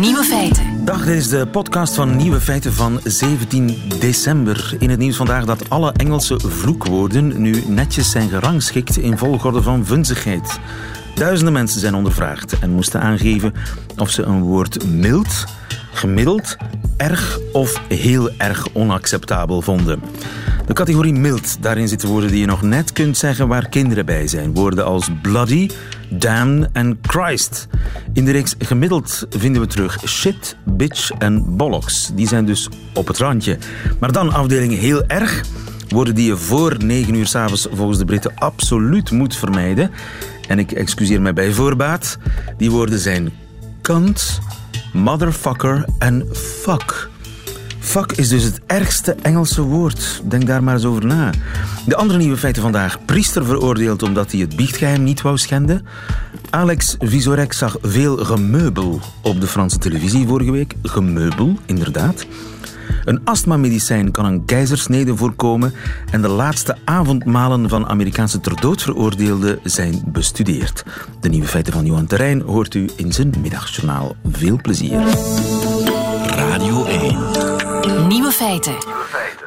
[0.00, 0.84] Nieuwe feiten.
[0.84, 4.76] Dag, dit is de podcast van Nieuwe Feiten van 17 december.
[4.78, 9.84] In het nieuws vandaag dat alle Engelse vloekwoorden nu netjes zijn gerangschikt in volgorde van
[9.84, 10.58] vunzigheid.
[11.14, 13.52] Duizenden mensen zijn ondervraagd en moesten aangeven
[13.96, 15.44] of ze een woord mild,
[15.92, 16.56] gemiddeld,
[16.96, 20.02] erg of heel erg onacceptabel vonden.
[20.66, 24.26] De categorie mild, daarin zitten woorden die je nog net kunt zeggen waar kinderen bij
[24.26, 24.54] zijn.
[24.54, 25.70] Woorden als bloody,
[26.10, 27.68] damn en Christ.
[28.12, 32.10] In de reeks gemiddeld vinden we terug shit, bitch en bollocks.
[32.14, 33.58] Die zijn dus op het randje.
[34.00, 35.44] Maar dan afdeling heel erg.
[35.88, 39.90] Woorden die je voor 9 uur s'avonds volgens de Britten absoluut moet vermijden.
[40.48, 42.18] En ik excuseer mij bij voorbaat.
[42.56, 43.32] Die woorden zijn
[43.82, 44.40] cunt,
[44.92, 47.10] motherfucker en fuck.
[47.90, 50.22] Fuck is dus het ergste Engelse woord.
[50.24, 51.30] Denk daar maar eens over na.
[51.86, 53.04] De andere nieuwe feiten vandaag.
[53.04, 55.86] Priester veroordeeld omdat hij het biechtgeheim niet wou schenden.
[56.50, 60.74] Alex Visorek zag veel gemeubel op de Franse televisie vorige week.
[60.82, 62.26] Gemeubel, inderdaad.
[63.04, 65.74] Een astmamedicijn kan een keizersnede voorkomen
[66.10, 70.84] en de laatste avondmalen van Amerikaanse ter dood veroordeelden zijn bestudeerd.
[71.20, 74.16] De nieuwe feiten van Johan Terrein hoort u in zijn middagjournaal.
[74.30, 75.00] Veel plezier.
[76.26, 76.99] Radio 1.
[77.86, 78.74] Nieuwe feiten.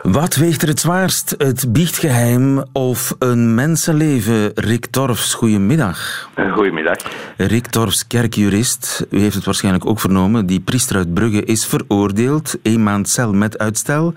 [0.01, 1.35] Wat weegt er het zwaarst?
[1.37, 4.51] Het biechtgeheim of een mensenleven?
[4.55, 6.29] Rick Torfs, goedemiddag.
[6.53, 6.97] Goedemiddag.
[7.37, 9.05] Rick Torfs, kerkjurist.
[9.09, 10.45] U heeft het waarschijnlijk ook vernomen.
[10.45, 12.57] Die priester uit Brugge is veroordeeld.
[12.63, 14.13] Eén maand cel met uitstel.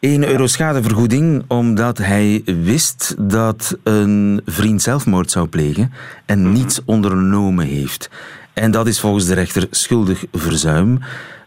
[0.00, 5.92] 1 euro schadevergoeding omdat hij wist dat een vriend zelfmoord zou plegen
[6.26, 8.10] en niets ondernomen heeft.
[8.52, 10.98] En dat is volgens de rechter schuldig verzuim.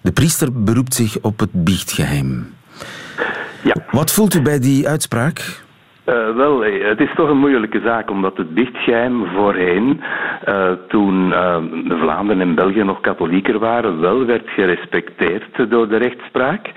[0.07, 2.53] De priester beroept zich op het biechtgeheim.
[3.63, 3.75] Ja.
[3.91, 5.63] Wat voelt u bij die uitspraak?
[6.09, 10.01] Uh, wel, eh, het is toch een moeilijke zaak, omdat het biechtgeheim voorheen,
[10.49, 16.71] uh, toen uh, Vlaanderen en België nog katholieker waren, wel werd gerespecteerd door de rechtspraak.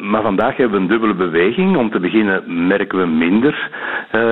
[0.00, 1.76] maar vandaag hebben we een dubbele beweging.
[1.76, 3.70] Om te beginnen merken we minder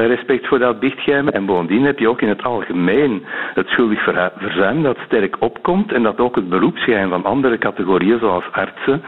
[0.08, 1.28] respect voor dat biechtgeheim.
[1.28, 4.02] En bovendien heb je ook in het algemeen het schuldig
[4.36, 9.02] verzuim dat sterk opkomt en dat ook het beroepsgeheim van andere categorieën, zoals artsen,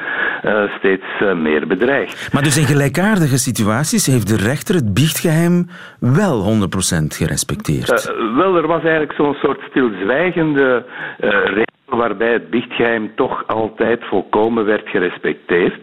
[0.79, 1.07] steeds
[1.37, 2.33] meer bedreigt.
[2.33, 5.67] Maar dus in gelijkaardige situaties heeft de rechter het biechtgeheim
[5.99, 7.91] wel 100% gerespecteerd?
[7.91, 10.85] Uh, wel, er was eigenlijk zo'n soort stilzwijgende
[11.21, 11.67] uh, regel
[11.99, 15.83] waarbij het biechtgeheim toch altijd volkomen werd gerespecteerd.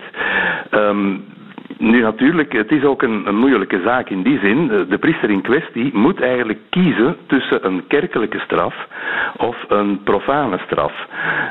[0.72, 1.24] Um,
[1.78, 4.68] nu natuurlijk, het is ook een, een, moeilijke zaak in die zin.
[4.68, 8.88] De priester in kwestie moet eigenlijk kiezen tussen een kerkelijke straf
[9.38, 10.94] of een profane straf.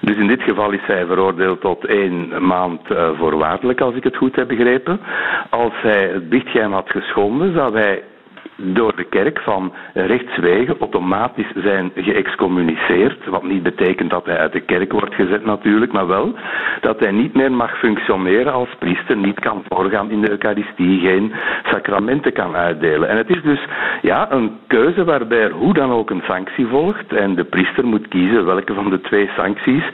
[0.00, 4.16] Dus in dit geval is hij veroordeeld tot één maand uh, voorwaardelijk, als ik het
[4.16, 5.00] goed heb begrepen.
[5.50, 8.02] Als hij het biechtgeheim had geschonden, zou hij
[8.56, 13.26] door de kerk van rechtswegen automatisch zijn geëxcommuniceerd.
[13.26, 16.34] Wat niet betekent dat hij uit de kerk wordt gezet natuurlijk, maar wel
[16.80, 21.32] dat hij niet meer mag functioneren als priester, niet kan voorgaan in de Eucharistie, geen
[21.64, 23.08] sacramenten kan uitdelen.
[23.08, 23.66] En het is dus
[24.02, 28.44] ja, een keuze waarbij hoe dan ook een sanctie volgt en de priester moet kiezen
[28.44, 29.84] welke van de twee sancties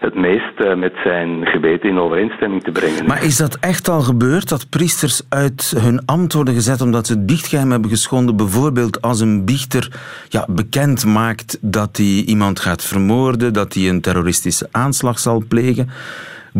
[0.00, 3.06] het meest uh, met zijn geweten in overeenstemming te brengen.
[3.06, 7.12] Maar is dat echt al gebeurd, dat priesters uit hun ambt worden gezet omdat ze
[7.12, 13.52] het dichtgeheim hebben Bijvoorbeeld als een biechter ja, bekend maakt dat hij iemand gaat vermoorden,
[13.52, 15.90] dat hij een terroristische aanslag zal plegen.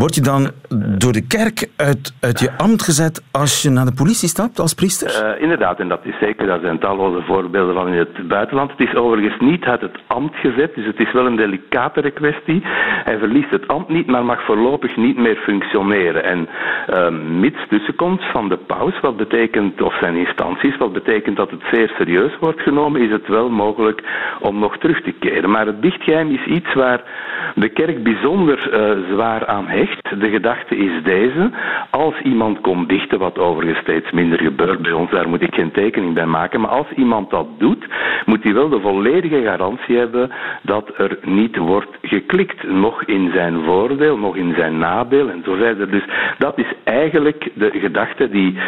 [0.03, 0.51] Word je dan
[0.99, 4.75] door de kerk uit, uit je ambt gezet als je naar de politie stapt als
[4.75, 5.09] priester?
[5.09, 6.47] Uh, inderdaad, en dat is zeker.
[6.47, 8.71] Daar zijn talloze voorbeelden van in het buitenland.
[8.71, 12.61] Het is overigens niet uit het ambt gezet, dus het is wel een delicatere kwestie.
[13.05, 16.25] Hij verliest het ambt niet, maar mag voorlopig niet meer functioneren.
[16.25, 16.49] En
[16.91, 17.09] uh,
[17.41, 21.93] mits tussenkomst van de paus, wat betekent, of zijn instanties, wat betekent dat het zeer
[21.99, 24.03] serieus wordt genomen, is het wel mogelijk
[24.41, 25.51] om nog terug te keren.
[25.51, 27.03] Maar het dichtgeheim is iets waar
[27.55, 29.67] de kerk bijzonder uh, zwaar aan
[30.19, 31.51] De gedachte is deze.
[31.91, 35.71] Als iemand komt dichten, wat overigens steeds minder gebeurt bij ons, daar moet ik geen
[35.71, 36.61] tekening bij maken.
[36.61, 37.87] Maar als iemand dat doet,
[38.25, 40.31] moet hij wel de volledige garantie hebben
[40.63, 42.63] dat er niet wordt geklikt.
[42.69, 45.91] Nog in zijn voordeel, nog in zijn nadeel en zo verder.
[45.91, 46.05] Dus
[46.39, 48.59] dat is eigenlijk de gedachte die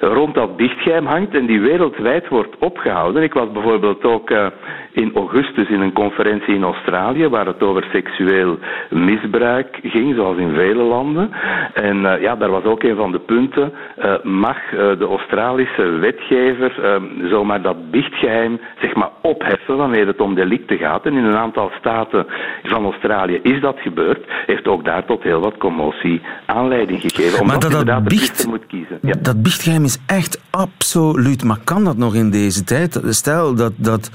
[0.00, 3.22] rond dat dichtgeheim hangt en die wereldwijd wordt opgehouden.
[3.22, 4.46] Ik was bijvoorbeeld ook uh,
[4.92, 8.58] in augustus in een conferentie in Australië waar het over seksueel
[8.90, 11.30] misbruik ging, zoals in vele landen.
[11.74, 13.72] En uh, ja, daar was ook een van de punten.
[13.98, 17.00] Uh, mag uh, de Australische wetgever
[17.30, 21.04] zomaar dat biechtgeheim zeg maar, opheffen wanneer het om delicten gaat?
[21.04, 22.26] En in een aantal staten
[22.62, 24.24] van Australië is dat gebeurd.
[24.46, 27.40] Heeft ook daar tot heel wat commotie aanleiding gegeven.
[27.40, 28.98] Omdat maar dat, inderdaad dat biecht, moet kiezen.
[29.02, 29.14] Ja.
[29.22, 31.44] Dat biechtgeheim is echt absoluut.
[31.44, 33.00] Maar kan dat nog in deze tijd?
[33.08, 33.72] Stel dat.
[33.76, 34.10] dat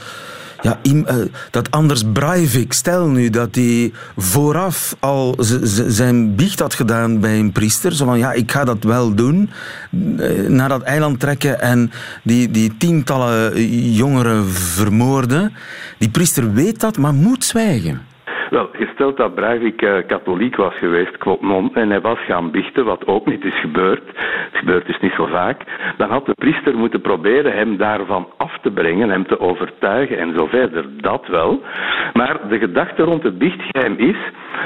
[0.62, 0.80] ja,
[1.51, 5.36] dat Anders Breivik, stel nu dat hij vooraf al
[5.88, 9.50] zijn biecht had gedaan bij een priester, zo van ja, ik ga dat wel doen,
[10.48, 11.92] naar dat eiland trekken en
[12.24, 15.54] die, die tientallen jongeren vermoorden.
[15.98, 18.01] Die priester weet dat, maar moet zwijgen.
[18.49, 23.07] Wel, gesteld dat Breivik uh, katholiek was geweest, non, en hij was gaan biechten, wat
[23.07, 24.03] ook niet is gebeurd,
[24.51, 25.61] het gebeurt dus niet zo vaak,
[25.97, 30.33] dan had de priester moeten proberen hem daarvan af te brengen, hem te overtuigen en
[30.38, 30.85] zo verder.
[31.01, 31.61] Dat wel.
[32.13, 34.17] Maar de gedachte rond het biechtgeheim is,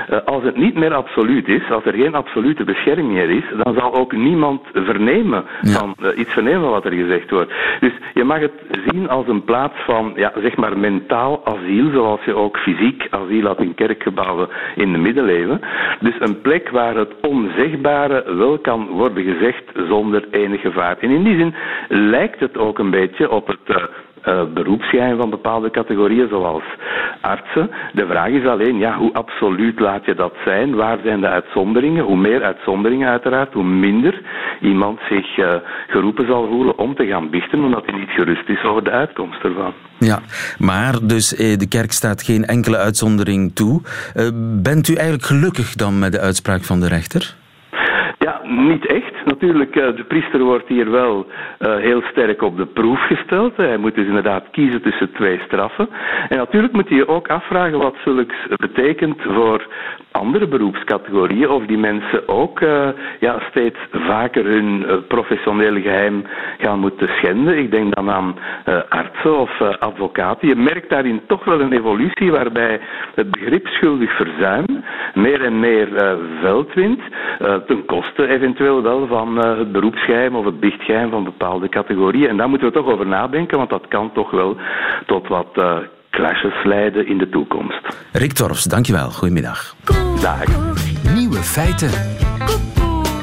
[0.09, 3.73] uh, als het niet meer absoluut is, als er geen absolute bescherming meer is, dan
[3.73, 7.53] zal ook niemand vernemen van, uh, iets vernemen wat er gezegd wordt.
[7.79, 8.53] Dus je mag het
[8.85, 13.45] zien als een plaats van, ja, zeg maar mentaal asiel, zoals je ook fysiek asiel
[13.45, 15.61] had in kerkgebouwen in de middeleeuwen.
[15.99, 20.97] Dus een plek waar het onzegbare wel kan worden gezegd zonder enig gevaar.
[20.99, 21.55] En in die zin
[21.89, 23.89] lijkt het ook een beetje op het.
[24.27, 26.63] Uh, uh, beroepsgeheim van bepaalde categorieën, zoals
[27.21, 27.69] artsen.
[27.93, 30.75] De vraag is alleen, ja, hoe absoluut laat je dat zijn?
[30.75, 32.03] Waar zijn de uitzonderingen?
[32.03, 34.21] Hoe meer uitzonderingen uiteraard, hoe minder
[34.61, 35.53] iemand zich uh,
[35.87, 39.43] geroepen zal voelen om te gaan biechten, omdat hij niet gerust is over de uitkomst
[39.43, 39.73] ervan.
[39.97, 40.19] Ja,
[40.57, 43.81] maar dus eh, de kerk staat geen enkele uitzondering toe.
[44.15, 44.29] Uh,
[44.61, 47.35] bent u eigenlijk gelukkig dan met de uitspraak van de rechter?
[48.19, 51.25] Ja, niet echt natuurlijk, eh, de priester wordt hier wel
[51.59, 53.57] uh, heel sterk op de proef gesteld.
[53.57, 55.89] Hij moet dus inderdaad kiezen tussen twee straffen.
[56.29, 59.67] En natuurlijk moet hij je ook afvragen wat zulks betekent voor
[60.11, 62.87] andere beroepscategorieën, of die mensen ook uh,
[63.19, 66.23] ja, steeds vaker hun professionele geheim
[66.57, 67.57] gaan moeten schenden.
[67.57, 68.35] Ik denk dan aan
[68.89, 70.47] artsen of advocaten.
[70.47, 72.79] Je merkt daarin toch wel een evolutie waarbij
[73.15, 74.83] het begrip schuldig verzuim
[75.13, 75.87] meer en meer
[76.41, 77.01] veld wint,
[77.67, 82.29] ten koste eventueel wel van uh, het beroepsgeheim of het dichtgeheim van bepaalde categorieën.
[82.29, 84.57] En daar moeten we toch over nadenken, want dat kan toch wel
[85.05, 85.77] tot wat uh,
[86.09, 87.81] clashes leiden in de toekomst.
[88.11, 89.09] Rick Torfs, dankjewel.
[89.09, 89.75] Goedemiddag.
[90.21, 90.43] Dag.
[91.15, 91.91] Nieuwe feiten.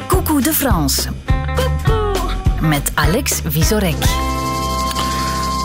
[0.08, 1.11] Coucou de France.
[2.62, 4.28] Met Alex Visorek.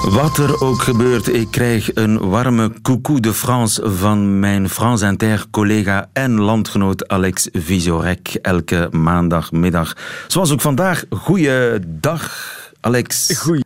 [0.09, 5.45] Wat er ook gebeurt, ik krijg een warme coucou de France van mijn France Inter
[5.51, 9.95] collega en landgenoot Alex Visorek elke maandagmiddag.
[10.27, 11.03] Zoals ook vandaag.
[11.09, 12.31] Goeiedag,
[12.79, 13.39] Alex.
[13.39, 13.62] Goeie.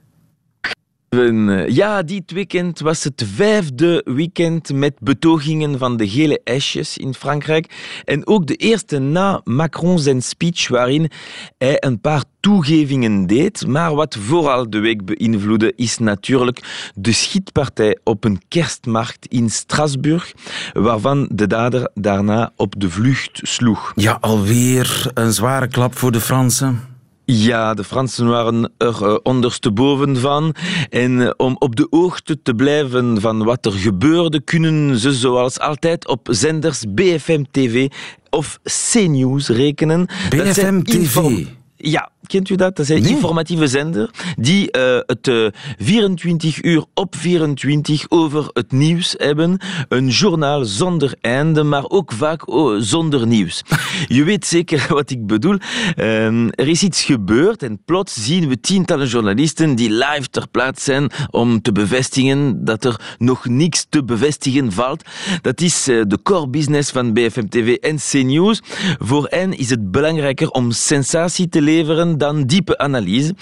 [1.68, 8.02] Ja, dit weekend was het vijfde weekend met betogingen van de gele esjes in Frankrijk.
[8.06, 11.10] En ook de eerste na Macron zijn speech waarin
[11.58, 13.68] hij een paar toegevingen deed.
[13.68, 20.34] Maar wat vooral de week beïnvloedde is natuurlijk de schietpartij op een kerstmarkt in Strasbourg,
[20.74, 23.92] waarvan de dader daarna op de vlucht sloeg.
[23.96, 26.96] Ja, alweer een zware klap voor de Fransen.
[27.29, 30.56] Ja, de Fransen waren er uh, ondersteboven van.
[30.89, 35.59] En uh, om op de hoogte te blijven van wat er gebeurde, kunnen ze zoals
[35.59, 37.88] altijd op zenders BFM TV
[38.29, 40.07] of C-News rekenen.
[40.29, 41.45] BFM TV?
[41.89, 42.75] Ja, kent u dat?
[42.75, 45.48] Dat een informatieve zender die uh, het uh,
[45.78, 49.60] 24 uur op 24 over het nieuws hebben.
[49.89, 53.62] Een journaal zonder einde, maar ook vaak oh, zonder nieuws.
[54.07, 55.57] je weet zeker wat ik bedoel.
[55.95, 60.84] Uh, er is iets gebeurd en plots zien we tientallen journalisten die live ter plaatse
[60.84, 65.03] zijn om te bevestigen dat er nog niks te bevestigen valt.
[65.41, 68.62] Dat is uh, de core business van BFM TV en C-News.
[69.00, 71.75] Voor hen is het belangrijker om sensatie te leveren
[72.17, 73.36] dan diepe analyse.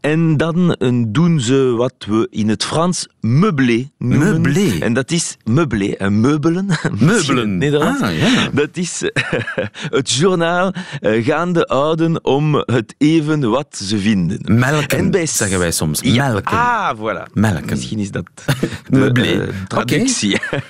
[0.00, 0.76] En dan
[1.08, 4.40] doen ze wat we in het Frans meublé noemen.
[4.40, 4.78] Meublé?
[4.80, 6.66] En dat is meublé, meubelen.
[6.98, 7.58] Meubelen.
[7.58, 8.00] Nederlands.
[8.00, 8.48] Ah, ja.
[8.52, 9.02] Dat is
[9.98, 14.58] het journaal uh, gaande houden om het even wat ze vinden.
[14.58, 15.26] Melken, en bij...
[15.26, 16.00] zeggen wij soms.
[16.02, 16.28] Ja.
[16.28, 16.56] Melken.
[16.56, 17.32] Ah, voilà.
[17.32, 17.68] Melken.
[17.68, 18.24] Misschien is dat
[18.90, 19.32] meublé.
[19.32, 20.34] Uh, traductie.
[20.34, 20.62] Okay.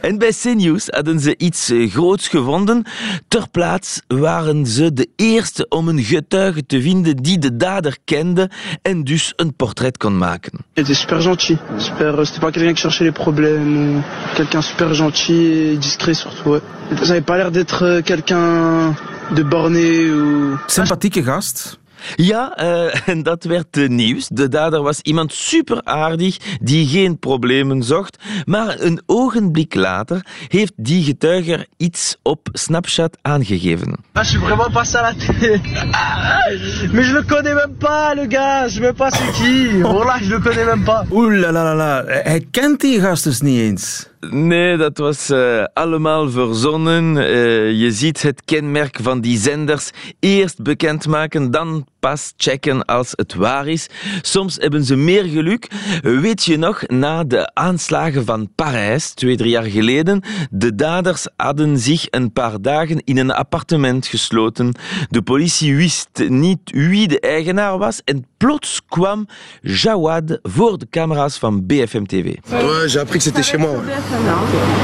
[0.00, 2.84] en bij CNews hadden ze iets groots gevonden.
[3.28, 8.50] Ter plaats waren ze de eerste om een getuige te vinden die de dader kende
[8.82, 10.52] en dus een portret kon maken.
[10.76, 11.58] Il était super gentil.
[11.90, 14.02] Super, euh, c'était pas quelqu'un qui cherchait les problèmes ou
[14.36, 16.50] quelqu'un super gentil et discret surtout.
[16.50, 16.60] Ouais.
[17.02, 18.94] Ça avait pas l'air d'être euh, quelqu'un
[19.32, 20.56] de borné ou...
[20.68, 21.79] Sympathieke gast.
[22.14, 24.28] Ja, uh, en dat werd uh, nieuws.
[24.28, 28.18] De dader was iemand super aardig die geen problemen zocht.
[28.44, 33.96] Maar een ogenblik later heeft die getuiger iets op Snapchat aangegeven.
[34.12, 35.12] Ah, je suis vraiment pas à la.
[36.92, 38.68] Mais je le connais même pas, le gars.
[38.68, 39.80] Je sais pas c'est qui.
[39.82, 41.04] Voilà, je le connais même pas.
[41.10, 42.04] Oeh la la la.
[42.04, 44.08] Hij kent die gast dus niet eens.
[44.20, 47.16] Nee, dat was uh, allemaal verzonnen.
[47.16, 53.34] Uh, je ziet het kenmerk van die zenders eerst bekendmaken, dan pas checken als het
[53.34, 53.86] waar is.
[54.22, 55.68] Soms hebben ze meer geluk.
[56.02, 61.78] Weet je nog, na de aanslagen van Parijs, twee, drie jaar geleden, de daders hadden
[61.78, 64.74] zich een paar dagen in een appartement gesloten.
[65.08, 69.26] De politie wist niet wie de eigenaar was en plots kwam
[69.62, 72.24] Jawad voor de camera's van BFM TV.
[72.24, 73.70] Ouais, j'ai appris que c'était chez moi.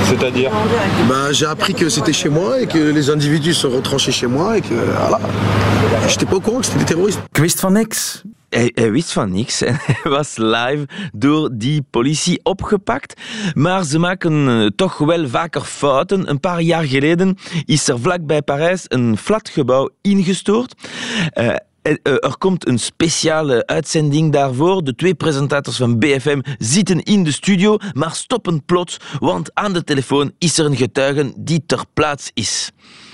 [0.09, 0.51] C'est-à-dire
[1.09, 4.57] Bah, j'ai appris que c'était chez moi et que les individus sont retranchés chez moi
[4.57, 5.19] et que voilà.
[6.09, 7.06] J'étais pas au courant que c'était des terroristes.
[7.07, 8.23] Ik wist van niks.
[8.49, 13.21] Hij, hij, wist van niks en hij was live door die politie opgepakt.
[13.55, 16.31] Maar ze maken uh, toch wel vaker fouten.
[16.31, 20.75] Een paar jaar geleden is er vlakbij Parijs een flatgebouw ingestort.
[21.35, 21.57] Uh,
[22.03, 24.85] er komt een speciale uitzending daarvoor.
[24.85, 29.85] De twee presentators van BFM zitten in de studio, maar stoppen plots, want aan de
[29.85, 32.71] telefoon is er een getuige die ter plaatse is.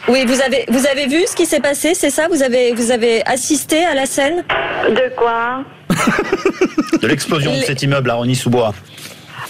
[0.09, 2.29] Oui, vous avez, vous avez vu ce qui s'est passé, c'est ça?
[2.29, 4.45] Vous avez, vous avez assisté à la scène?
[4.95, 5.65] De quoi?
[7.01, 8.75] De l'explosion de cet immeuble à Rony-sous-Bois.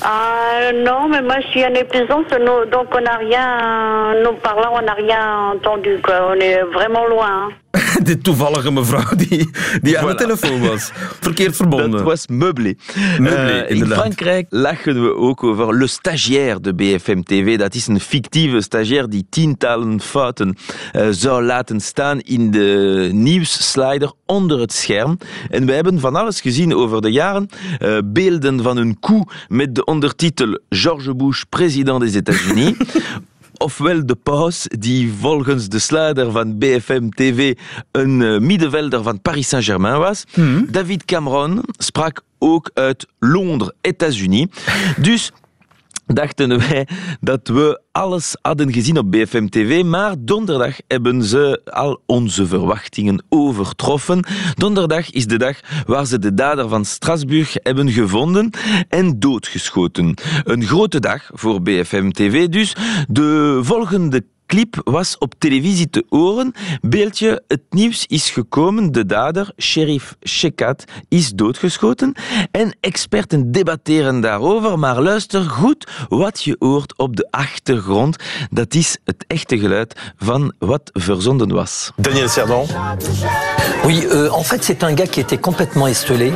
[0.03, 2.29] Ah non, mais moi je suis en épuisante,
[2.73, 6.31] donc on n'a rien, nous parlant, on n'a rien entendu, quoi.
[6.31, 7.51] On est vraiment loin.
[7.72, 7.72] Hein.
[8.03, 9.51] De toevallige mevrouw die,
[9.83, 10.09] die aan voilà.
[10.09, 10.91] de telefoon was.
[11.21, 11.91] Verkeerd verbonden.
[11.91, 12.75] Dat was Meublé.
[13.19, 17.59] Meublé uh, in Frankrijk lachen we ook over Le Stagiaire de BFM TV.
[17.59, 20.57] Dat is een fictieve stagiair die tientallen fouten
[20.93, 25.19] uh, zou laten staan in de nieuwsslider onder het scherm.
[25.51, 27.49] En we hebben van alles gezien over de jaren.
[27.81, 32.75] Uh, beelden van een koe met de ondertitel George Bush, president des États-Unis.
[33.63, 37.55] ofwel de paus, die volgens de sluiter van BFM TV
[37.91, 40.25] een uh, middenvelder van Paris Saint-Germain was.
[40.35, 40.67] Mm.
[40.71, 44.47] David Cameron sprak ook uit Londen, États-Unis.
[45.01, 45.33] Dus
[46.15, 46.87] dachten wij
[47.21, 53.25] dat we alles hadden gezien op BFM TV, maar donderdag hebben ze al onze verwachtingen
[53.29, 54.25] overtroffen.
[54.55, 58.51] Donderdag is de dag waar ze de dader van Strasbourg hebben gevonden
[58.89, 60.15] en doodgeschoten.
[60.45, 62.77] Een grote dag voor BFM TV dus.
[63.09, 66.53] De volgende clip was op televisie te horen.
[66.81, 68.93] Beeldje, het nieuws is gekomen.
[68.93, 72.15] De dader, sheriff Shekat, is doodgeschoten.
[72.51, 74.79] En experten debatteren daarover.
[74.79, 78.17] Maar luister goed wat je hoort op de achtergrond.
[78.51, 81.91] Dat is het echte geluid van wat verzonden was.
[81.97, 82.67] Daniel Serdan.
[83.85, 86.33] Oui, euh, en fait, c'est un gars qui était complètement estelé.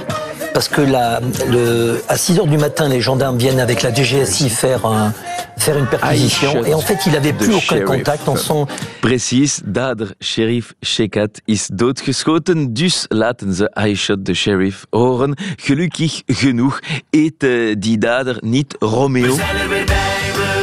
[0.56, 1.20] parce que la,
[1.50, 5.12] le, à 6 heures du matin, les gendarmes viennent avec la DGSI faire, un,
[5.56, 6.64] faire une perquisition.
[6.64, 7.86] Et en fait, il n'avait plus aucun sheriff.
[7.86, 8.66] contact en son...
[9.00, 15.36] Precies, dader sheriff Shekat is doodgeschoten, dus laten ze Aisha de sheriff horen.
[15.56, 19.26] Gelukkig genoeg eet uh, die dader niet Romeo.
[19.26, 20.55] We zijn er weer bij,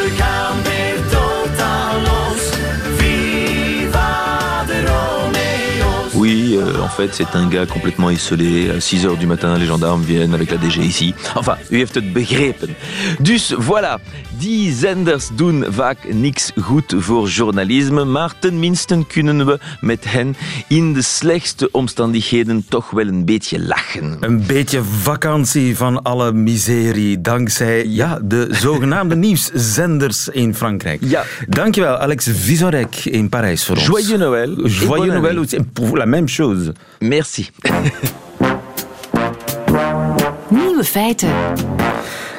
[6.83, 8.69] en fait, c'est un gars complètement isolé.
[8.69, 11.13] À 6 heures du matin, les gendarmes viennent avec la DG ici.
[11.35, 12.75] Enfin, u heeft het begrepen.
[13.19, 13.99] Dus voilà,
[14.37, 20.35] die zenders doen vaak niks goed voor journalisme, maar tenminste kunnen we met hen
[20.67, 24.17] in de slechtste omstandigheden toch wel een beetje lachen.
[24.19, 31.01] Een beetje vakantie van alle miserie, dankzij ja, de zogenaamde nieuwszenders in Frankrijk.
[31.05, 31.23] Ja.
[31.47, 33.85] Dankjewel, Alex Visorek in Parijs voor ons.
[33.85, 34.67] Joyeux Noël.
[34.67, 36.72] Joyeux Noël, pour la même chose.
[36.99, 37.49] Merci.
[40.49, 41.31] Nieuwe feiten.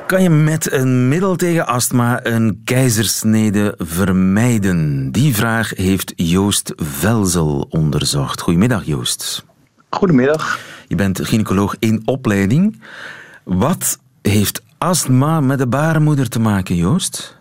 [0.07, 5.11] Kan je met een middel tegen astma een keizersnede vermijden?
[5.13, 8.41] Die vraag heeft Joost Velzel onderzocht.
[8.41, 9.45] Goedemiddag, Joost.
[9.91, 10.59] Goedemiddag.
[10.89, 12.83] Je bent gynaecoloog in opleiding.
[13.45, 17.39] Wat heeft astma met de baarmoeder te maken, Joost?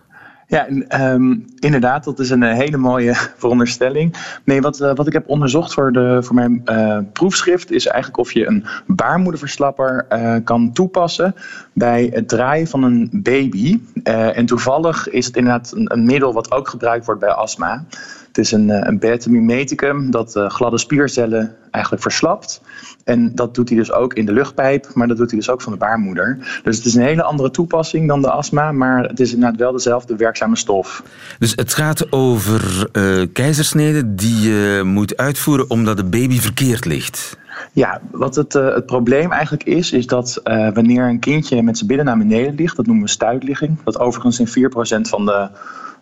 [0.53, 0.67] Ja,
[1.13, 4.37] um, inderdaad, dat is een hele mooie veronderstelling.
[4.43, 8.17] Nee, wat, uh, wat ik heb onderzocht voor, de, voor mijn uh, proefschrift is eigenlijk
[8.17, 10.05] of je een baarmoederverslapper
[10.43, 11.35] kan toepassen
[11.73, 13.79] bij het draaien van een baby.
[14.03, 17.85] en toevallig is het inderdaad een, een, middel wat ook gebruikt wordt bij astma.
[18.33, 22.61] Het is een, een beta-mimeticum dat gladde spiercellen eigenlijk verslapt.
[23.03, 25.61] En dat doet hij dus ook in de luchtpijp, maar dat doet hij dus ook
[25.61, 26.59] van de baarmoeder.
[26.63, 29.71] Dus het is een hele andere toepassing dan de astma, maar het is inderdaad wel
[29.71, 31.03] dezelfde werkzame stof.
[31.39, 37.37] Dus het gaat over uh, keizersneden die je moet uitvoeren omdat de baby verkeerd ligt.
[37.73, 41.77] Ja, wat het, uh, het probleem eigenlijk is, is dat uh, wanneer een kindje met
[41.77, 45.49] zijn billen naar beneden ligt, dat noemen we stuitligging, dat overigens in 4% van de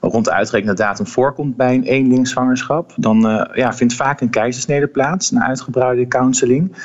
[0.10, 4.88] rond de uitgerekende datum voorkomt bij een eenlingzwangerschap, dan uh, ja, vindt vaak een keizersnede
[4.88, 6.76] plaats, een uitgebreide counseling.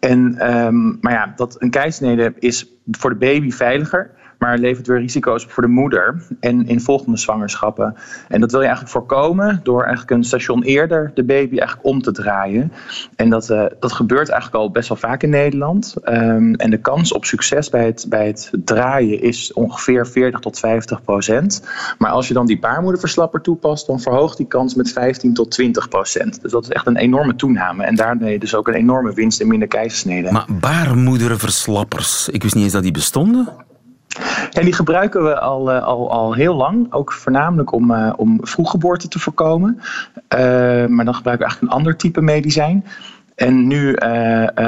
[0.00, 4.98] En, um, maar ja, dat, een keizersnede is voor de baby veiliger, maar levert weer
[4.98, 7.94] risico's voor de moeder en in volgende zwangerschappen.
[8.28, 12.02] En dat wil je eigenlijk voorkomen door eigenlijk een station eerder de baby eigenlijk om
[12.02, 12.72] te draaien.
[13.16, 15.94] En dat, uh, dat gebeurt eigenlijk al best wel vaak in Nederland.
[16.04, 20.58] Um, en de kans op succes bij het, bij het draaien is ongeveer 40 tot
[20.58, 21.68] 50 procent.
[21.98, 25.88] Maar als je dan die baarmoederverslapper toepast, dan verhoogt die kans met 15 tot 20
[25.88, 26.42] procent.
[26.42, 27.84] Dus dat is echt een enorme toename.
[27.84, 30.32] En daarmee dus ook een enorme winst in minder keizersneden.
[30.32, 33.66] Maar baarmoederverslappers, ik wist niet eens dat die bestonden.
[34.52, 38.38] En die gebruiken we al, uh, al, al heel lang, ook voornamelijk om, uh, om
[38.42, 39.78] vroeggeboorte te voorkomen.
[39.78, 40.38] Uh,
[40.86, 42.84] maar dan gebruiken we eigenlijk een ander type medicijn.
[43.34, 43.96] En nu,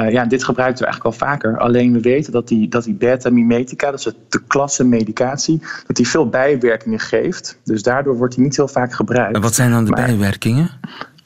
[0.09, 1.59] ja, dit gebruiken we eigenlijk al vaker.
[1.59, 6.07] Alleen we weten dat die, dat die beta-mimetica, dat is de klasse medicatie, dat die
[6.07, 7.59] veel bijwerkingen geeft.
[7.63, 9.35] Dus daardoor wordt die niet heel vaak gebruikt.
[9.35, 10.69] En wat zijn dan de maar, bijwerkingen?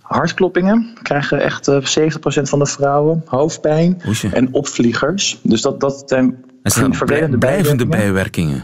[0.01, 1.75] Hartkloppingen krijgen echt 70%
[2.41, 4.29] van de vrouwen, hoofdpijn Oesje.
[4.29, 5.39] en opvliegers.
[5.43, 6.91] Dus dat, dat zijn en zijn
[7.39, 8.63] blijvende bijwerkingen?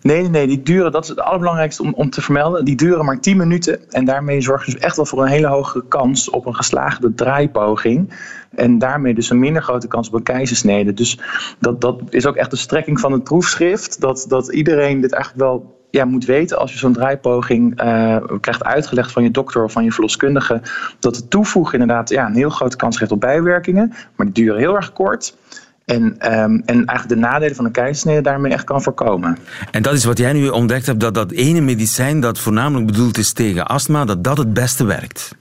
[0.00, 3.20] Nee, nee, die duren, dat is het allerbelangrijkste om, om te vermelden, die duren maar
[3.20, 3.90] 10 minuten.
[3.90, 7.14] En daarmee zorgen ze dus echt wel voor een hele hoge kans op een geslaagde
[7.14, 8.14] draaipoging.
[8.54, 10.94] En daarmee dus een minder grote kans op een keizersnede.
[10.94, 11.18] Dus
[11.58, 14.00] dat, dat is ook echt de strekking van het proefschrift.
[14.00, 18.64] Dat, dat iedereen dit eigenlijk wel ja, moet weten als je zo'n draaipoging uh, krijgt
[18.64, 20.62] uitgelegd van je dokter of van je verloskundige.
[20.98, 23.92] Dat het toevoegen inderdaad ja, een heel grote kans geeft op bijwerkingen.
[24.16, 25.36] Maar die duren heel erg kort.
[25.84, 29.38] En, um, en eigenlijk de nadelen van een keizersnede daarmee echt kan voorkomen.
[29.70, 33.18] En dat is wat jij nu ontdekt hebt, dat dat ene medicijn dat voornamelijk bedoeld
[33.18, 35.34] is tegen astma, dat dat het beste werkt.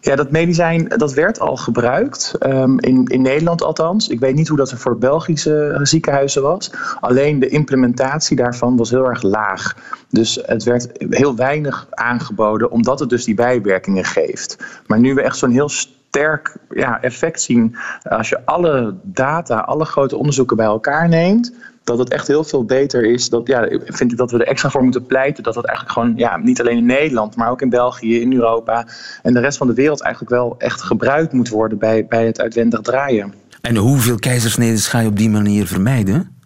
[0.00, 4.08] Ja, dat medicijn dat werd al gebruikt, um, in, in Nederland althans.
[4.08, 6.70] Ik weet niet hoe dat er voor Belgische ziekenhuizen was.
[7.00, 9.76] Alleen de implementatie daarvan was heel erg laag.
[10.10, 14.56] Dus het werd heel weinig aangeboden, omdat het dus die bijwerkingen geeft.
[14.86, 15.68] Maar nu we echt zo'n heel
[16.16, 21.52] sterk ja, effect zien als je alle data, alle grote onderzoeken bij elkaar neemt.
[21.84, 23.28] Dat het echt heel veel beter is.
[23.28, 25.42] Dat, ja, vind ik dat we er extra voor moeten pleiten.
[25.42, 28.86] Dat dat eigenlijk gewoon, ja, niet alleen in Nederland, maar ook in België, in Europa
[29.22, 32.40] en de rest van de wereld eigenlijk wel echt gebruikt moet worden bij, bij het
[32.40, 33.34] uitwendig draaien.
[33.60, 36.36] En hoeveel keizersneden ga je op die manier vermijden?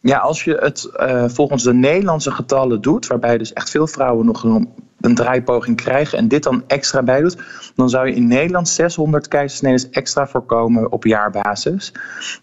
[0.00, 4.26] Ja, als je het uh, volgens de Nederlandse getallen doet, waarbij dus echt veel vrouwen
[4.26, 4.64] nog
[5.00, 7.36] een, draaipoging krijgen en dit dan extra bij doet,
[7.74, 11.92] dan zou je in Nederland 600 keizersneden extra voorkomen op jaarbasis.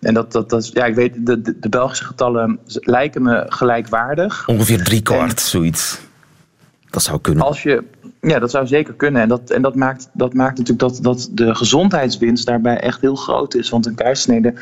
[0.01, 4.47] En dat, dat, dat ja, ik weet, de, de, de Belgische getallen lijken me gelijkwaardig.
[4.47, 5.99] Ongeveer drie kwart, zoiets.
[6.89, 7.45] Dat zou kunnen.
[7.45, 7.83] Als je,
[8.21, 9.21] ja, dat zou zeker kunnen.
[9.21, 13.15] En dat, en dat, maakt, dat maakt natuurlijk dat, dat de gezondheidswinst daarbij echt heel
[13.15, 13.69] groot is.
[13.69, 14.53] Want een keizersnede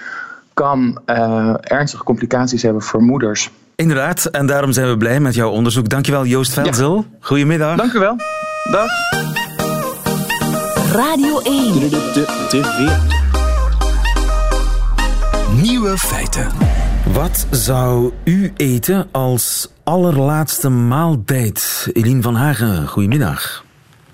[0.53, 3.51] kan uh, ernstige complicaties hebben voor moeders.
[3.75, 5.89] Inderdaad, en daarom zijn we blij met jouw onderzoek.
[5.89, 6.95] Dankjewel Joost Velzel.
[6.95, 7.17] Ja.
[7.19, 7.77] Goedemiddag.
[7.77, 8.15] Dank u wel.
[8.71, 8.89] Dag.
[10.91, 11.73] Radio 1.
[15.61, 16.47] Nieuwe feiten.
[17.13, 21.89] Wat zou u eten als allerlaatste maaltijd?
[21.93, 23.63] Eline van Hagen, goedemiddag.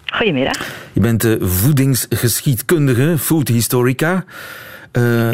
[0.05, 0.57] Goedemiddag.
[0.93, 4.25] Je bent de voedingsgeschiedkundige, food historica.
[4.91, 5.31] Uh,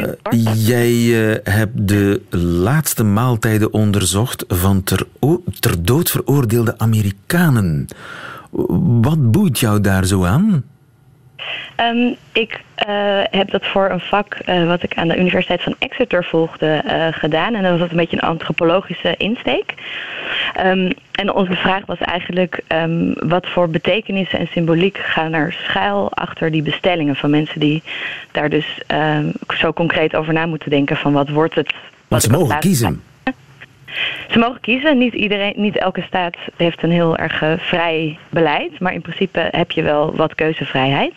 [0.56, 5.08] jij uh, hebt de laatste maaltijden onderzocht van ter,
[5.60, 7.88] ter dood veroordeelde Amerikanen.
[9.02, 10.64] Wat boeit jou daar zo aan?
[11.80, 15.76] Um, ik uh, heb dat voor een vak uh, wat ik aan de Universiteit van
[15.80, 17.56] Exeter volgde uh, gedaan.
[17.56, 19.74] En dat was een beetje een antropologische insteek.
[20.66, 26.12] Um, en onze vraag was eigenlijk um, wat voor betekenissen en symboliek gaan er schuil
[26.14, 27.84] achter die bestellingen van mensen die
[28.32, 28.82] daar dus
[29.58, 31.74] zo concreet over na moeten denken van wat wordt het.
[32.08, 33.02] Want ze mogen kiezen.
[34.30, 34.98] Ze mogen kiezen.
[34.98, 38.80] Niet, iedereen, niet elke staat heeft een heel erg uh, vrij beleid.
[38.80, 41.14] Maar in principe heb je wel wat keuzevrijheid.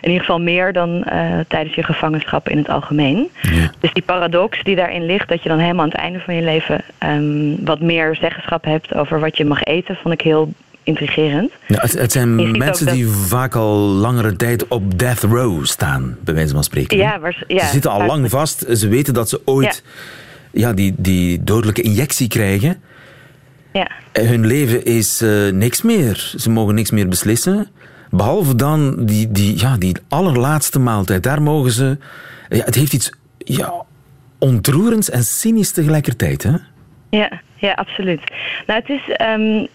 [0.00, 3.30] In ieder geval meer dan uh, tijdens je gevangenschap in het algemeen.
[3.42, 3.70] Ja.
[3.80, 6.42] Dus die paradox die daarin ligt, dat je dan helemaal aan het einde van je
[6.42, 11.52] leven um, wat meer zeggenschap hebt over wat je mag eten, vond ik heel intrigerend.
[11.66, 12.94] Ja, het, het zijn mensen dat...
[12.94, 16.98] die vaak al langere tijd op death row staan, bij wijze van spreken.
[16.98, 18.64] Ja, ja, ze zitten al lang vast.
[18.78, 20.00] Ze weten dat ze ooit ja.
[20.52, 22.80] Ja die, die dodelijke injectie krijgen.
[23.72, 23.90] Ja.
[24.12, 26.34] Hun leven is uh, niks meer.
[26.36, 27.68] Ze mogen niks meer beslissen.
[28.10, 31.22] Behalve dan die, die, ja, die allerlaatste maaltijd.
[31.22, 31.98] Daar mogen ze...
[32.48, 33.84] Ja, het heeft iets ja,
[34.38, 36.54] ontroerends en cynisch tegelijkertijd, hè?
[37.10, 38.20] Ja, ja, absoluut.
[38.66, 39.66] Nou, het is, um,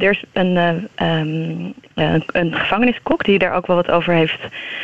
[0.00, 1.74] er is een, uh, um,
[2.32, 4.40] een, gevangeniskok die daar ook wel wat over heeft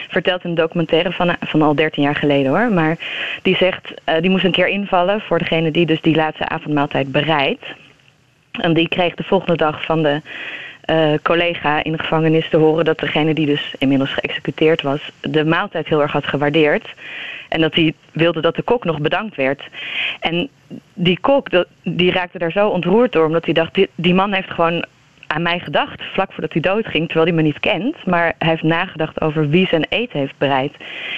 [0.08, 2.72] verteld in een documentaire van, van al 13 jaar geleden hoor.
[2.72, 2.96] Maar
[3.42, 7.64] die zegt, die moest een keer invallen voor degene die dus die laatste avondmaaltijd bereidt.
[8.50, 10.20] En die kreeg de volgende dag van de
[10.84, 15.44] eh, collega in de gevangenis te horen dat degene die dus inmiddels geëxecuteerd was, de
[15.44, 16.94] maaltijd heel erg had gewaardeerd.
[17.48, 19.62] En dat hij wilde dat de kok nog bedankt werd.
[20.20, 20.48] En
[20.94, 21.48] die kok,
[21.82, 24.84] die raakte daar zo ontroerd door, omdat hij dacht, die, die man heeft gewoon
[25.26, 28.06] aan mij gedacht, vlak voordat hij doodging, terwijl hij me niet kent.
[28.06, 30.72] Maar hij heeft nagedacht over wie zijn eten heeft bereid.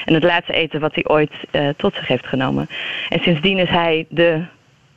[0.05, 2.69] En het laatste eten wat hij ooit eh, tot zich heeft genomen.
[3.09, 4.43] En sindsdien is hij de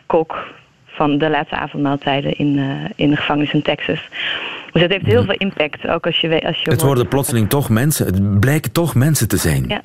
[0.05, 0.47] kok
[0.85, 4.07] van de laatste avondmaaltijden in, eh, in de gevangenis in Texas.
[4.79, 6.29] Dus het heeft heel veel impact, ook als je.
[6.45, 6.69] Als je Mhm.
[6.69, 8.05] Het worden plotseling toch mensen.
[8.05, 9.65] Het blijken toch mensen te zijn.
[9.67, 9.81] Ja,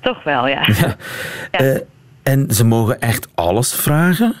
[0.00, 0.66] toch wel, ja.
[1.50, 1.76] Eh,
[2.22, 4.34] en ze mogen echt alles vragen?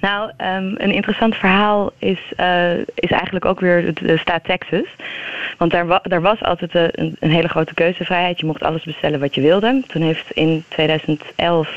[0.00, 4.86] Nou, ehm, een interessant verhaal is, eh, is eigenlijk ook weer de, staat Texas.
[5.58, 8.40] Want daar, wa- daar was altijd eh, een, een hele grote keuzevrijheid.
[8.40, 9.82] Je mocht alles bestellen wat je wilde.
[9.86, 11.68] Toen heeft in 2011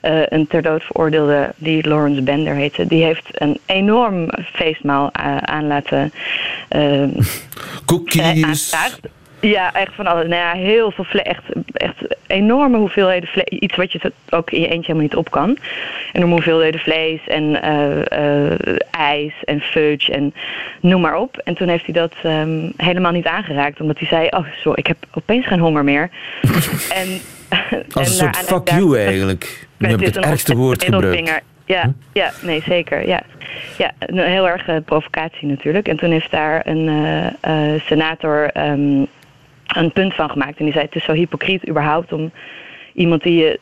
[0.00, 5.36] eh, een ter dood veroordeelde, die Lawrence Bender heette, die heeft een enorm feestmaal eh,
[5.36, 6.12] aan laten
[6.68, 7.10] ehm,
[7.84, 8.74] Cookies.
[9.40, 10.26] Ja, echt van alles.
[10.26, 11.22] Nou ja, heel veel vlees.
[11.24, 13.46] Echt, echt enorme hoeveelheden vlees.
[13.48, 15.58] Iets wat je ook in je eentje helemaal niet op kan.
[16.12, 18.58] Enorme hoeveelheden vlees en eh, eh,
[18.90, 20.34] ijs en fudge en
[20.80, 21.36] noem maar op.
[21.44, 23.80] En toen heeft hij dat ehm, helemaal niet aangeraakt.
[23.80, 26.10] Omdat hij zei, oh sorry, ik heb opeens geen honger meer.
[27.00, 27.08] en,
[27.92, 29.66] Als een soort aan- fuck daar- you eigenlijk.
[29.76, 31.42] Nu heb ik is het ergste woord gebruikt.
[31.64, 33.06] Ja, ja, nee, zeker.
[33.08, 33.20] Ja.
[33.78, 35.88] Ja, een heel erg provocatie natuurlijk.
[35.88, 36.88] En toen heeft daar een
[37.40, 37.54] eh,
[37.86, 39.04] senator ehm,
[39.76, 40.58] een punt van gemaakt.
[40.58, 42.32] En die zei: Het is zo hypocriet überhaupt om
[42.94, 43.60] iemand die je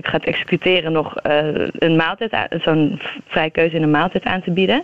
[0.00, 1.46] gaat executeren nog eh,
[1.78, 4.82] een maaltijd, zo'n vrije keuze in een maaltijd aan te bieden.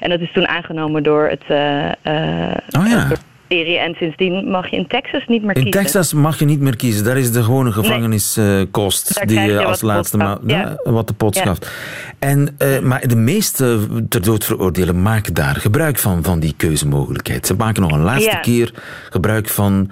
[0.00, 1.42] En dat is toen aangenomen door het.
[1.46, 3.08] eh, eh, Oh ja.
[3.48, 3.78] Ministerie.
[3.78, 5.82] En sindsdien mag je in Texas niet meer In kiezen.
[5.82, 7.04] Texas mag je niet meer kiezen.
[7.04, 10.50] Daar is de gewone gevangeniskost die je als laatste pot ma- schaft.
[10.50, 10.76] Ja.
[10.84, 11.40] ja, wat de pot Ja.
[11.42, 11.70] schaft.
[12.18, 13.78] En, eh, maar de meeste
[14.08, 17.46] ter dood veroordelen maken daar gebruik van, van die keuzemogelijkheid.
[17.46, 18.40] Ze maken nog een laatste Ja.
[18.40, 18.72] keer
[19.10, 19.90] gebruik van...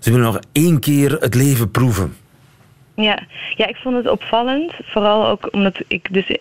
[0.00, 2.14] Ze willen nog één keer het leven proeven.
[2.96, 3.18] Ja.
[3.56, 4.72] ja, ik vond het opvallend.
[4.84, 6.36] Vooral ook omdat ik dus eh,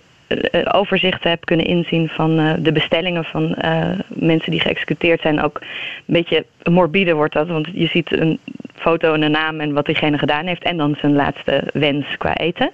[0.72, 5.42] overzichten heb kunnen inzien van eh, de bestellingen van eh, mensen die geëxecuteerd zijn.
[5.42, 8.39] Ook een beetje morbide wordt dat, want je ziet een
[8.76, 12.36] foto en een naam en wat diegene gedaan heeft en dan zijn laatste wens qua
[12.36, 12.72] eten.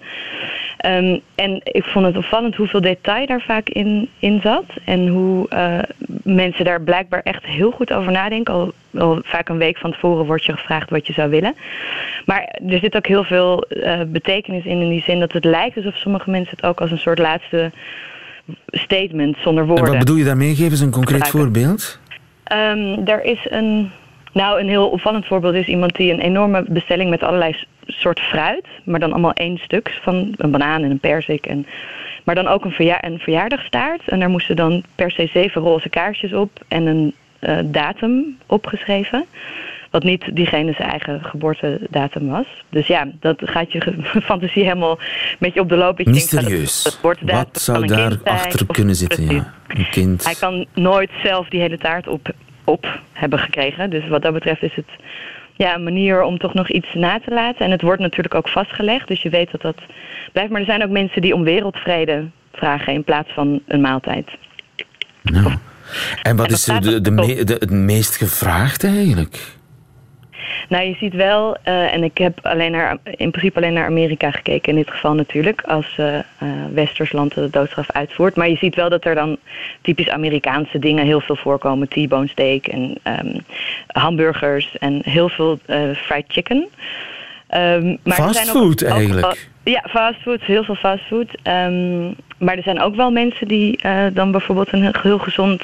[0.77, 4.65] Ehm, en ik vond het opvallend hoeveel detail daar vaak in, in zat.
[4.83, 5.79] En hoe eh,
[6.23, 8.53] mensen daar blijkbaar echt heel goed over nadenken.
[8.53, 11.55] Al, al vaak een week van tevoren wordt je gevraagd wat je zou willen.
[12.25, 15.77] Maar er zit ook heel veel eh, betekenis in, in die zin dat het lijkt
[15.77, 17.71] alsof sommige mensen het ook als een soort laatste
[18.71, 19.89] statement zonder En woorden.
[19.89, 20.55] wat bedoel je daarmee?
[20.55, 21.99] Geef eens een concreet voorbeeld.
[22.45, 23.91] Ehm, er is een,
[24.33, 27.55] nou, een heel opvallend voorbeeld is iemand die een enorme bestelling met allerlei
[27.85, 31.65] soort fruit, maar dan allemaal één stuk van een banaan en een perzik en
[32.23, 36.33] maar dan ook een, verja verjaardagstaart en daar moesten dan per se zeven roze kaarsjes
[36.33, 39.25] op en een eh, datum opgeschreven.
[39.95, 42.45] Wat niet diegene zijn eigen geboortedatum was.
[42.69, 45.97] Dus ja, dat gaat je fantasie helemaal een beetje op de loop.
[45.97, 46.83] Dat je denkt, dat- Mysterieus.
[46.83, 49.23] dat Wat zou daar zijn, achter kunnen zitten?
[49.35, 49.53] Ja.
[49.67, 50.25] Een kind.
[50.25, 52.29] Hij kan nooit zelf die hele taart op,
[52.63, 53.89] op hebben gekregen.
[53.89, 54.85] Dus wat dat betreft is het
[55.53, 57.65] ja, een manier om toch nog iets na te laten.
[57.65, 59.77] En het wordt natuurlijk ook vastgelegd, dus je weet dat dat
[60.31, 60.51] blijft.
[60.51, 64.27] Maar er zijn ook mensen die om wereldvrede vragen in plaats van een maaltijd.
[65.23, 65.53] Nou.
[66.21, 69.53] En wat En is me- de- het meest gevraagd eigenlijk?
[70.67, 74.31] Nou, je ziet wel, eh, en ik heb alleen naar, in principe alleen naar Amerika
[74.31, 76.19] gekeken in dit geval natuurlijk, als eh,
[76.73, 78.35] westers land de doodstraf uitvoert.
[78.35, 79.37] Maar je ziet wel dat er dan
[79.81, 81.87] typisch Amerikaanse dingen heel veel voorkomen.
[81.87, 83.39] T-bone steak en ehm,
[83.87, 85.59] hamburgers en heel veel
[85.95, 86.67] fried chicken.
[87.47, 89.25] Ehm, maar Fastfood eigenlijk.
[89.25, 91.27] wel- ja, fastfood, heel veel fastfood.
[91.43, 92.05] Ehm,
[92.37, 93.79] maar er zijn ook wel mensen die
[94.13, 95.61] dan bijvoorbeeld een heel gezond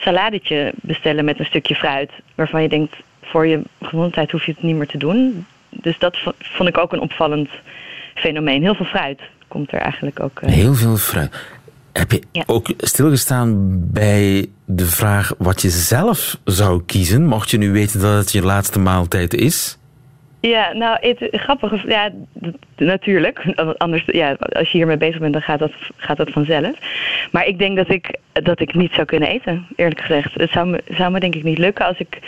[0.00, 2.10] saladetje bestellen met een stukje fruit.
[2.34, 5.46] Waarvan je denkt, voor je gezondheid hoef je het niet meer te doen.
[5.70, 7.48] Dus dat vo- vond ik ook een opvallend
[8.14, 8.62] fenomeen.
[8.62, 10.40] Heel veel fruit komt er eigenlijk ook.
[10.40, 11.36] eh, Heel veel fruit.
[11.92, 12.42] Heb je Ja.
[12.46, 18.16] ook stilgestaan bij de vraag wat je zelf zou kiezen, mocht je nu weten dat
[18.18, 19.78] het je laatste maaltijd is?
[20.40, 21.86] Ja, nou, het, grappig.
[21.88, 22.10] Ja,
[22.76, 23.38] natuurlijk.
[23.76, 26.76] Anders, ja, als je hiermee bezig bent, dan gaat dat, gaat dat vanzelf.
[27.32, 30.34] Maar ik denk dat ik, dat ik niet zou kunnen eten, eerlijk gezegd.
[30.34, 31.86] Het zou me, zou me denk ik niet lukken.
[31.86, 32.18] Als ik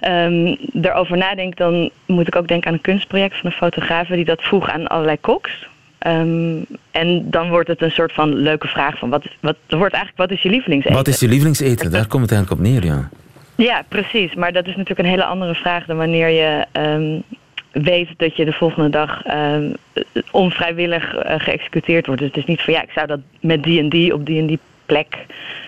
[0.00, 4.24] ehm erover nadenk, dan moet ik ook denken aan een kunstproject van een fotograaf die
[4.24, 5.68] dat vroeg aan allerlei koks.
[5.98, 10.16] Ehm, en dan wordt het een soort van leuke vraag van wat, wat wordt eigenlijk
[10.16, 10.96] wat is je lievelingseten?
[10.96, 11.90] Wat is je lievelingseten?
[11.90, 13.08] Daar komt het eigenlijk op neer, ja.
[13.54, 14.34] Ja, precies.
[14.34, 17.20] Maar dat is natuurlijk een hele andere vraag dan wanneer je ehm,
[17.72, 19.22] weet dat je de volgende dag
[20.30, 22.20] onvrijwillig eh, geëxecuteerd wordt.
[22.20, 24.40] Dus het is niet van ja, ik zou dat met die en die op die
[24.40, 25.16] en die plek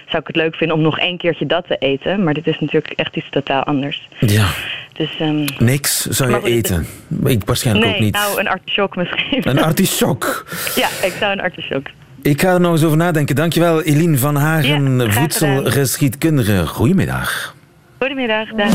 [0.09, 2.25] zou ik het leuk vinden om nog één keertje dat te eten.
[2.25, 4.09] Maar dit is natuurlijk echt iets totaal anders.
[4.19, 4.47] Ja.
[4.93, 6.87] Dus, ehm, Niks zou je het eten.
[7.25, 8.15] Ik waarschijnlijk nee, ook niet.
[8.15, 9.41] nou, een artichok misschien.
[9.49, 10.45] Een artichok.
[10.83, 11.87] ja, ik zou een artichok.
[12.23, 13.35] Ik ga er nog eens over nadenken.
[13.35, 16.67] Dankjewel, Eline van Hagen, Ja, voedselgeschiedkundige.
[16.67, 17.55] Goedemiddag.
[17.99, 18.75] Goedemiddag, dag.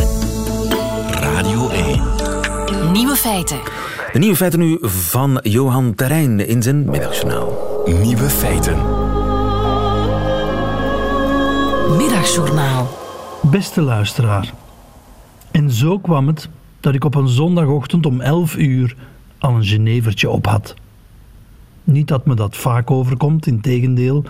[1.19, 2.91] Radio 1.
[2.91, 3.59] Nieuwe feiten.
[4.11, 7.81] De nieuwe feiten nu van Johan Terrein in zijn middagjournaal.
[7.85, 9.02] Nieuwe feiten.
[13.41, 14.53] Beste luisteraar.
[15.51, 18.95] En zo kwam het dat ik op een zondagochtend om 11 uur
[19.37, 20.73] al een Genevertje op had.
[21.83, 24.23] Niet dat me dat vaak overkomt, in tegendeel.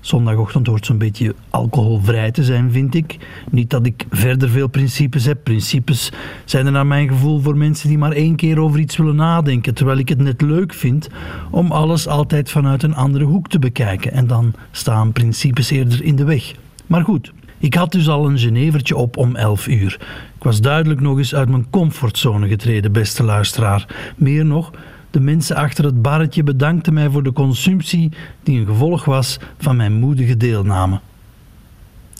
[0.00, 3.16] Zondagochtend hoort zo'n beetje alcoholvrij te zijn, vind ik.
[3.50, 5.38] Niet dat ik verder veel principes heb.
[5.42, 6.12] Principes
[6.44, 9.74] zijn er naar mijn gevoel voor mensen die maar één keer over iets willen nadenken.
[9.74, 11.08] Terwijl ik het net leuk vind
[11.50, 14.12] om alles altijd vanuit een andere hoek te bekijken.
[14.12, 16.54] En dan staan principes eerder in de weg.
[16.86, 19.96] Maar goed, ik had dus al een Genevertje op om 11 uur.
[20.36, 24.12] Ik was duidelijk nog eens uit mijn comfortzone getreden, beste luisteraar.
[24.16, 24.70] Meer nog,
[25.10, 29.76] de mensen achter het barretje bedankten mij voor de consumptie die een gevolg was van
[29.76, 31.00] mijn moedige deelname.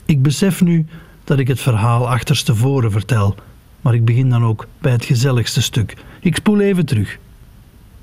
[0.05, 0.85] Ik besef nu
[1.23, 3.35] dat ik het verhaal achterstevoren vertel,
[3.81, 5.95] maar ik begin dan ook bij het gezelligste stuk.
[6.19, 7.17] Ik spoel even terug.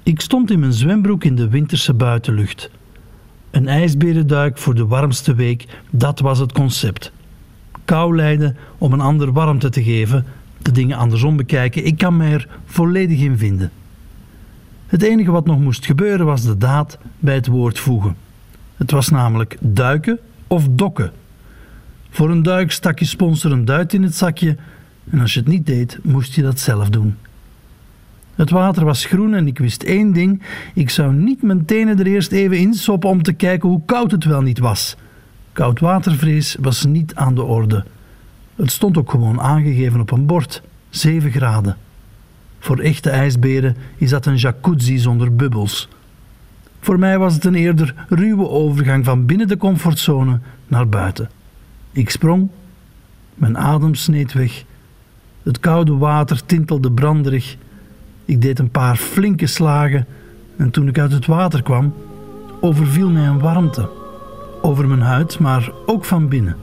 [0.03, 2.70] Ik stond in mijn zwembroek in de winterse buitenlucht.
[3.51, 7.13] Een ijsberenduik voor de warmste week, dat was het concept.
[7.85, 10.27] Kou lijden om een ander warmte te geven,
[10.59, 13.71] de dingen andersom bekijken, ik kan mij er volledig in vinden.
[14.87, 18.17] Het enige wat nog moest gebeuren was de daad bij het woord voegen.
[18.77, 21.13] Het was namelijk duiken of dokken.
[22.11, 24.57] Voor een duik stak je sponsor een duit in het zakje
[25.11, 27.17] en als je het niet deed, moest je dat zelf doen.
[28.40, 30.42] Het water was groen en ik wist één ding:
[30.74, 34.24] ik zou niet mijn tenen er eerst even insoppen om te kijken hoe koud het
[34.24, 34.96] wel niet was.
[35.53, 37.85] Koudwatervrees was niet aan de orde.
[38.57, 41.76] Het stond ook gewoon aangegeven op een bord: 7 graden.
[42.59, 45.88] Voor echte ijsberen is dat een jacuzzi zonder bubbels.
[46.81, 51.31] Voor mij was het een eerder ruwe overgang van binnen de comfortzone naar buiten.
[51.92, 52.48] Ik sprong,
[53.35, 54.64] mijn adem sneed weg,
[55.42, 57.57] het koude water tintelde branderig.
[58.31, 60.07] Ik deed een paar flinke slagen
[60.57, 61.95] en toen ik uit het water kwam,
[62.61, 63.88] overviel mij een warmte.
[64.62, 66.57] Over mijn huid, maar ook van binnen.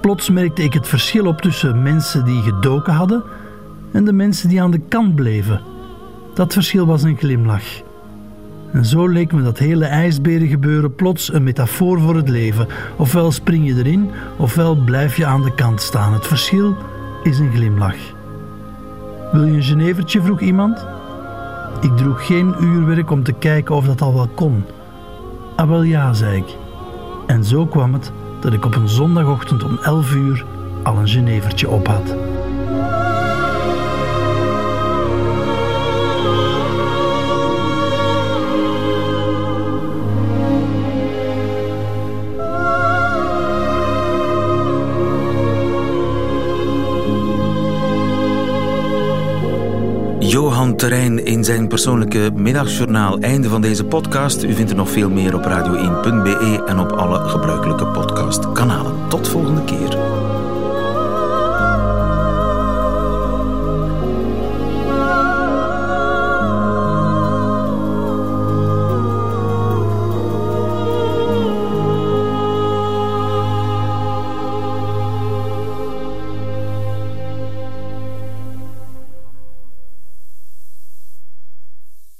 [0.00, 3.22] Plots merkte ik het verschil op tussen mensen die gedoken hadden
[3.92, 5.60] en de mensen die aan de kant bleven.
[6.34, 7.82] Dat verschil was een glimlach.
[8.72, 12.66] En zo leek me dat hele ijsberengebeuren plots een metafoor voor het leven.
[12.96, 16.12] Ofwel spring je erin, ofwel blijf je aan de kant staan.
[16.12, 16.76] Het verschil
[17.22, 18.16] is een glimlach.
[19.32, 20.22] Wil je een Genevertje?
[20.22, 20.86] vroeg iemand.
[21.80, 24.64] Ik droeg geen uurwerk om te kijken of dat al wel kon.
[25.56, 26.56] Ah wel ja, zei ik.
[27.26, 30.44] En zo kwam het dat ik op een zondagochtend om 11 uur
[30.82, 32.14] al een Genevertje op had.
[50.48, 53.18] Johan Terrein in zijn persoonlijke middagjournaal.
[53.18, 54.42] Einde van deze podcast.
[54.42, 59.08] U vindt er nog veel meer op radio1.be en op alle gebruikelijke podcastkanalen.
[59.08, 59.98] Tot volgende keer.